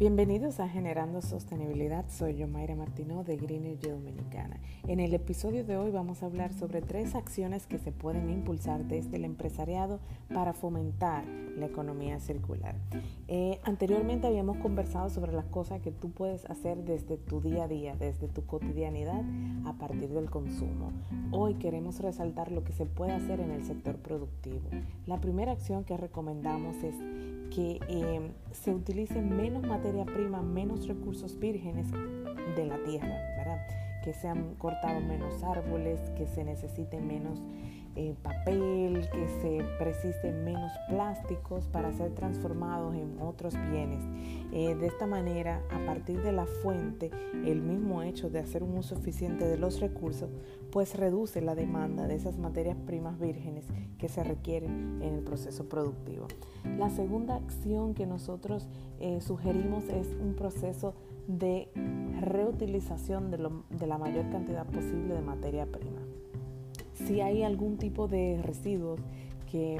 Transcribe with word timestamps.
Bienvenidos 0.00 0.60
a 0.60 0.68
Generando 0.70 1.20
Sostenibilidad, 1.20 2.06
soy 2.08 2.38
yo 2.38 2.48
Mayra 2.48 2.74
Martino 2.74 3.22
de 3.22 3.36
Green 3.36 3.66
Energy 3.66 3.90
Dominicana. 3.90 4.58
En 4.88 4.98
el 4.98 5.12
episodio 5.12 5.62
de 5.62 5.76
hoy 5.76 5.90
vamos 5.90 6.22
a 6.22 6.26
hablar 6.26 6.54
sobre 6.54 6.80
tres 6.80 7.14
acciones 7.14 7.66
que 7.66 7.76
se 7.76 7.92
pueden 7.92 8.30
impulsar 8.30 8.86
desde 8.86 9.18
el 9.18 9.26
empresariado 9.26 10.00
para 10.32 10.54
fomentar 10.54 11.26
la 11.26 11.66
economía 11.66 12.18
circular. 12.18 12.76
Eh, 13.28 13.60
anteriormente 13.62 14.26
habíamos 14.26 14.56
conversado 14.56 15.10
sobre 15.10 15.32
las 15.32 15.44
cosas 15.44 15.82
que 15.82 15.92
tú 15.92 16.10
puedes 16.12 16.46
hacer 16.46 16.78
desde 16.78 17.18
tu 17.18 17.42
día 17.42 17.64
a 17.64 17.68
día, 17.68 17.94
desde 17.94 18.26
tu 18.26 18.46
cotidianidad 18.46 19.22
a 19.66 19.74
partir 19.74 20.08
del 20.08 20.30
consumo. 20.30 20.92
Hoy 21.30 21.56
queremos 21.56 22.00
resaltar 22.00 22.52
lo 22.52 22.64
que 22.64 22.72
se 22.72 22.86
puede 22.86 23.12
hacer 23.12 23.38
en 23.38 23.50
el 23.50 23.66
sector 23.66 23.96
productivo. 23.96 24.62
La 25.06 25.20
primera 25.20 25.52
acción 25.52 25.84
que 25.84 25.98
recomendamos 25.98 26.76
es 26.76 26.94
que 27.50 27.80
eh, 27.88 28.30
se 28.52 28.72
utilice 28.72 29.20
menos 29.20 29.62
materia 29.62 30.04
prima, 30.04 30.40
menos 30.42 30.86
recursos 30.86 31.38
vírgenes 31.38 31.90
de 32.56 32.66
la 32.66 32.82
tierra, 32.84 33.14
¿verdad? 33.36 33.66
Que 34.02 34.12
se 34.12 34.28
han 34.28 34.54
cortado 34.56 35.00
menos 35.00 35.42
árboles, 35.42 36.00
que 36.16 36.26
se 36.26 36.44
necesite 36.44 37.00
menos 37.00 37.40
eh, 37.96 38.14
papel, 38.22 39.08
que 39.10 39.28
se 39.42 39.64
precisen 39.78 40.44
menos 40.44 40.70
plásticos 40.88 41.66
para 41.66 41.92
ser 41.92 42.14
transformados 42.14 42.94
en 42.94 43.20
otros 43.20 43.54
bienes. 43.70 44.04
Eh, 44.52 44.76
de 44.76 44.86
esta 44.86 45.06
manera, 45.06 45.60
a 45.70 45.84
partir 45.86 46.22
de 46.22 46.30
la 46.30 46.46
fuente, 46.46 47.10
el 47.44 47.60
mismo 47.60 48.02
hecho 48.02 48.30
de 48.30 48.38
hacer 48.38 48.62
un 48.62 48.78
uso 48.78 48.94
eficiente 48.94 49.44
de 49.44 49.58
los 49.58 49.80
recursos, 49.80 50.30
pues 50.70 50.96
reduce 50.96 51.40
la 51.40 51.56
demanda 51.56 52.06
de 52.06 52.14
esas 52.14 52.38
materias 52.38 52.76
primas 52.86 53.18
vírgenes 53.18 53.66
que 53.98 54.08
se 54.08 54.22
requieren 54.22 55.02
en 55.02 55.14
el 55.14 55.24
proceso 55.24 55.68
productivo. 55.68 56.28
La 56.78 56.90
segunda 56.90 57.36
acción 57.36 57.94
que 57.94 58.06
nosotros 58.06 58.68
eh, 59.00 59.20
sugerimos 59.20 59.88
es 59.88 60.06
un 60.20 60.34
proceso 60.34 60.94
de 61.26 61.68
reutilización 62.20 63.30
de, 63.30 63.86
la 63.86 63.98
mayor 63.98 64.28
cantidad 64.30 64.66
posible 64.66 65.14
de 65.14 65.22
materia 65.22 65.66
prima. 65.66 66.00
Si 66.94 67.20
hay 67.20 67.42
algún 67.42 67.78
tipo 67.78 68.08
de 68.08 68.40
residuos 68.42 69.00
que 69.50 69.78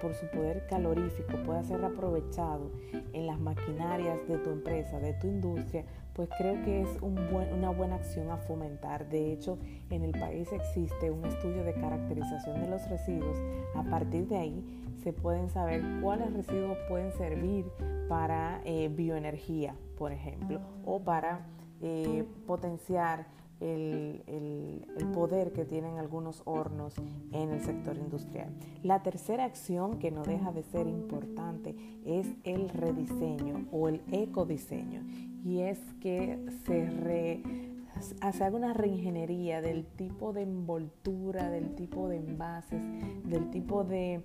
por 0.00 0.14
su 0.14 0.26
poder 0.26 0.66
calorífico 0.68 1.42
pueda 1.44 1.64
ser 1.64 1.84
aprovechado 1.84 2.70
en 3.12 3.26
las 3.26 3.40
maquinarias 3.40 4.28
de 4.28 4.38
tu 4.38 4.50
empresa, 4.50 5.00
de 5.00 5.12
tu 5.14 5.26
industria, 5.26 5.84
pues 6.12 6.28
creo 6.38 6.62
que 6.64 6.82
es 6.82 6.88
una 7.00 7.70
buena 7.70 7.96
acción 7.96 8.30
a 8.30 8.36
fomentar. 8.36 9.08
De 9.08 9.32
hecho, 9.32 9.58
en 9.90 10.02
el 10.02 10.12
país 10.12 10.52
existe 10.52 11.10
un 11.10 11.24
estudio 11.24 11.64
de 11.64 11.74
caracterización 11.74 12.60
de 12.60 12.68
los 12.68 12.88
residuos. 12.88 13.36
A 13.74 13.82
partir 13.84 14.28
de 14.28 14.36
ahí 14.36 14.64
se 15.02 15.12
pueden 15.12 15.48
saber 15.48 15.82
cuáles 16.00 16.32
residuos 16.32 16.76
pueden 16.88 17.12
servir 17.12 17.66
para 18.08 18.60
eh, 18.64 18.88
bioenergía, 18.88 19.74
por 19.96 20.12
ejemplo, 20.12 20.60
o 20.84 21.00
para 21.00 21.46
eh, 21.80 22.24
potenciar 22.46 23.26
el, 23.60 24.86
poder 25.14 25.52
que 25.52 25.64
tienen 25.64 25.98
algunos 25.98 26.42
hornos 26.44 26.94
en 27.32 27.50
el 27.50 27.60
sector 27.60 27.96
industrial. 27.96 28.50
La 28.82 29.02
tercera 29.02 29.44
acción 29.44 29.98
que 29.98 30.10
no 30.10 30.22
deja 30.22 30.52
de 30.52 30.62
ser 30.62 30.86
importante 30.86 31.74
es 32.04 32.26
el 32.44 32.68
rediseño 32.68 33.66
o 33.72 33.88
el 33.88 34.02
ecodiseño 34.12 35.02
y 35.44 35.60
es 35.60 35.80
que 36.00 36.38
se 36.66 38.44
haga 38.44 38.56
una 38.56 38.74
reingeniería 38.74 39.60
del 39.60 39.86
tipo 39.86 40.32
de 40.32 40.42
envoltura, 40.42 41.50
del 41.50 41.74
tipo 41.74 42.08
de 42.08 42.18
envases, 42.18 42.80
del 43.24 43.50
tipo 43.50 43.82
de, 43.82 44.22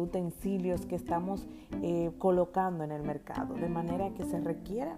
utensilios 0.00 0.86
que 0.86 0.96
estamos 0.96 1.46
eh, 1.82 2.10
colocando 2.18 2.82
en 2.84 2.92
el 2.92 3.02
mercado, 3.02 3.54
de 3.54 3.68
manera 3.68 4.10
que 4.14 4.24
se 4.24 4.40
requiera 4.40 4.96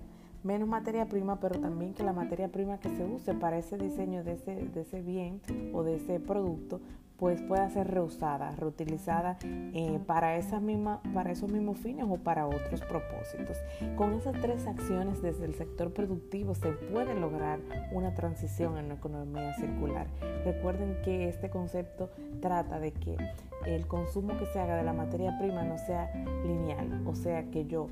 menos 0.49 0.67
materia 0.67 1.07
prima, 1.07 1.39
pero 1.41 1.61
también 1.61 1.93
que 1.93 2.03
la 2.03 2.15
materia 2.15 2.49
prima 2.49 2.81
que 2.81 2.89
se 2.89 3.05
use 3.05 3.35
para 3.35 3.59
ese 3.59 3.77
diseño 3.77 4.25
de 4.25 4.33
ese, 4.33 4.55
de 4.55 4.81
ese 4.81 5.03
bien 5.03 5.43
o 5.75 5.83
de 5.83 5.97
ese 5.97 6.21
producto 6.21 6.81
pues 7.19 7.43
pueda 7.43 7.69
ser 7.69 7.89
reusada, 7.91 8.53
reutilizada 8.53 9.39
eh, 9.43 9.99
para, 10.07 10.37
esas 10.37 10.63
misma, 10.63 11.03
para 11.13 11.33
esos 11.33 11.51
mismos 11.51 11.77
fines 11.79 12.07
o 12.09 12.17
para 12.17 12.47
otros 12.47 12.81
propósitos. 12.83 13.59
Con 13.97 14.15
esas 14.15 14.41
tres 14.41 14.67
acciones 14.69 15.21
desde 15.21 15.45
el 15.45 15.55
sector 15.55 15.93
productivo 15.93 16.55
se 16.55 16.71
puede 16.71 17.15
lograr 17.17 17.59
una 17.91 18.15
transición 18.15 18.79
en 18.79 18.89
la 18.89 18.95
economía 18.95 19.53
circular. 19.55 20.07
Recuerden 20.45 20.97
que 21.03 21.29
este 21.29 21.51
concepto 21.51 22.09
trata 22.41 22.79
de 22.79 22.93
que 22.93 23.17
el 23.67 23.89
consumo 23.89 24.39
que 24.39 24.47
se 24.47 24.61
haga 24.61 24.77
de 24.77 24.85
la 24.85 24.93
materia 24.93 25.37
prima 25.41 25.65
no 25.65 25.77
sea 25.77 26.11
lineal, 26.47 27.03
o 27.05 27.17
sea 27.17 27.51
que 27.51 27.67
yo 27.67 27.89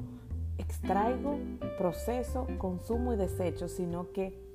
extraigo, 0.59 1.39
proceso, 1.79 2.47
consumo 2.59 3.13
y 3.13 3.17
desecho, 3.17 3.69
sino 3.69 4.13
que 4.13 4.47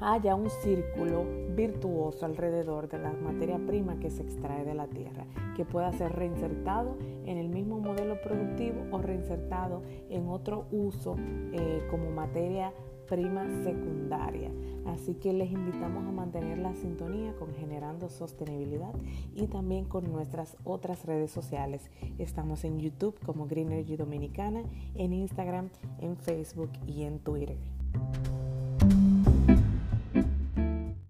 haya 0.00 0.34
un 0.34 0.50
círculo 0.50 1.24
virtuoso 1.54 2.26
alrededor 2.26 2.88
de 2.88 2.98
la 2.98 3.12
materia 3.12 3.58
prima 3.58 3.98
que 3.98 4.10
se 4.10 4.22
extrae 4.22 4.64
de 4.64 4.74
la 4.74 4.86
tierra, 4.88 5.26
que 5.56 5.64
pueda 5.64 5.92
ser 5.92 6.12
reinsertado 6.12 6.96
en 7.24 7.38
el 7.38 7.48
mismo 7.48 7.78
modelo 7.80 8.20
productivo 8.20 8.84
o 8.90 8.98
reinsertado 8.98 9.82
en 10.10 10.28
otro 10.28 10.66
uso 10.70 11.16
eh, 11.52 11.86
como 11.90 12.10
materia 12.10 12.72
prima 13.08 13.46
secundaria. 13.64 14.50
Así 14.86 15.14
que 15.14 15.32
les 15.32 15.50
invitamos 15.50 16.06
a 16.06 16.12
mantener 16.12 16.58
la 16.58 16.74
sintonía 16.74 17.34
con 17.34 17.52
Generando 17.54 18.08
Sostenibilidad 18.08 18.94
y 19.34 19.46
también 19.48 19.84
con 19.84 20.10
nuestras 20.12 20.56
otras 20.64 21.04
redes 21.04 21.30
sociales. 21.30 21.90
Estamos 22.18 22.64
en 22.64 22.78
YouTube 22.78 23.18
como 23.24 23.46
Green 23.46 23.72
Energy 23.72 23.96
Dominicana, 23.96 24.62
en 24.94 25.12
Instagram, 25.12 25.70
en 26.00 26.16
Facebook 26.16 26.70
y 26.86 27.02
en 27.02 27.18
Twitter. 27.18 27.56